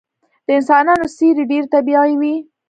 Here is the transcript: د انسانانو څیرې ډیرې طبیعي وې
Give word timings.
د 0.45 0.47
انسانانو 0.57 1.05
څیرې 1.15 1.43
ډیرې 1.49 1.67
طبیعي 1.73 2.13
وې 2.19 2.35